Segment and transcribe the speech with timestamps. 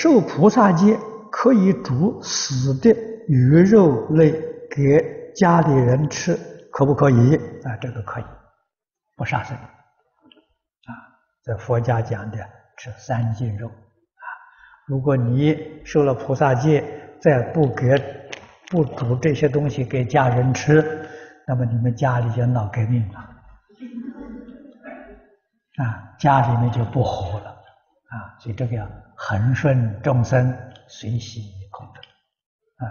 [0.00, 0.98] 受菩萨戒
[1.30, 2.90] 可以煮死的
[3.28, 4.32] 鱼肉类
[4.70, 6.34] 给家里人吃，
[6.72, 7.36] 可不可以？
[7.64, 8.24] 啊，这个可以，
[9.14, 9.54] 不杀生。
[9.54, 10.90] 啊，
[11.44, 12.38] 在佛家讲的
[12.78, 13.68] 吃三净肉。
[13.68, 14.24] 啊，
[14.88, 16.82] 如果你受了菩萨戒，
[17.20, 18.02] 再不给
[18.70, 20.82] 不煮这些东西给家人吃，
[21.46, 23.18] 那么你们家里就闹革命了。
[25.84, 27.49] 啊，家里面就不和了。
[28.10, 30.52] 啊，所以这个要恒顺众生，
[30.88, 32.00] 随喜功德。
[32.84, 32.90] 啊，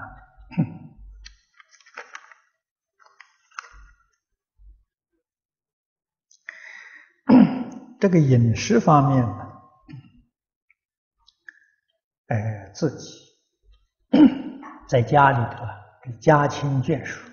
[8.00, 9.46] 这个饮食方面呢，
[12.28, 13.38] 呃，自己
[14.88, 15.82] 在家里头啊，
[16.22, 17.30] 家亲眷属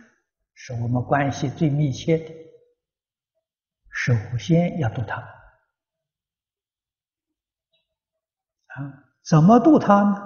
[0.55, 2.35] 是我们关系最密切的，
[3.93, 5.36] 首先要度他。
[8.77, 10.23] 啊怎么度他呢？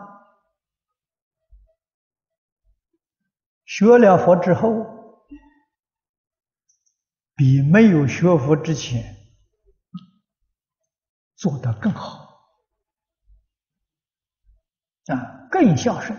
[3.65, 5.25] 学了佛之后，
[7.35, 9.17] 比没有学佛之前
[11.37, 12.29] 做得更好
[15.07, 16.19] 啊，更孝顺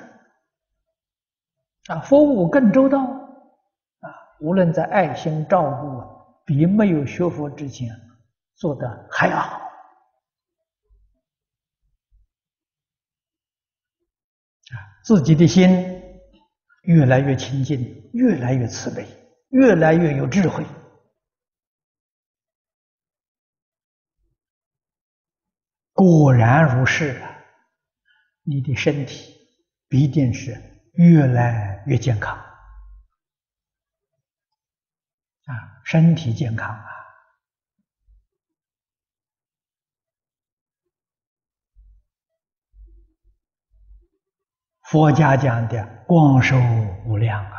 [1.88, 7.90] 啊，服务更周到啊，无论在爱心照顾，比没有学佛之前
[8.56, 9.61] 做得还要好。
[15.04, 15.70] 自己的心
[16.84, 19.06] 越来越清净，越来越慈悲，
[19.50, 20.66] 越来越有智慧。
[25.94, 27.38] 果然如是啊！
[28.44, 29.38] 你的身体
[29.88, 30.60] 必定是
[30.94, 32.36] 越来越健康
[35.46, 35.82] 啊！
[35.86, 36.86] 身体健康啊！
[44.92, 46.58] 佛家讲的光寿
[47.06, 47.54] 无量啊，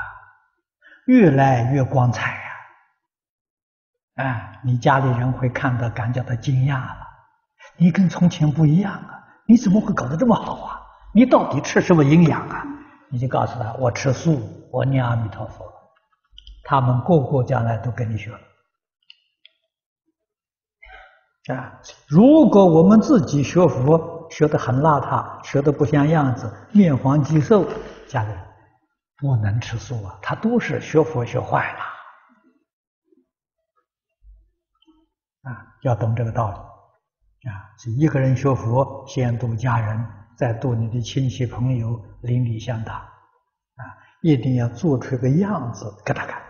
[1.07, 2.31] 越来越光彩
[4.17, 4.23] 呀！
[4.23, 6.99] 啊，你家里人会看到，感觉到惊讶了。
[7.79, 9.25] 你跟从前不一样啊！
[9.47, 10.83] 你怎么会搞得这么好啊？
[11.15, 12.67] 你到底吃什么营养啊？
[13.09, 14.39] 你就告诉他，我吃素，
[14.71, 15.65] 我念阿弥陀佛。
[16.65, 18.31] 他们个个将来都跟你学。
[21.51, 27.69] 啊，如果我们自己学佛，学得很邋遢，学得不像样子，面黄肌瘦，
[28.09, 28.35] 家人
[29.19, 30.19] 不能吃素啊！
[30.23, 31.81] 他都是学佛学坏了
[35.51, 35.77] 啊！
[35.83, 37.53] 要懂这个道理啊！
[37.79, 40.07] 是一个人学佛，先度家人，
[40.39, 43.85] 再度你的亲戚朋友，邻里乡党啊！
[44.23, 46.43] 一定要做出个样子给他看。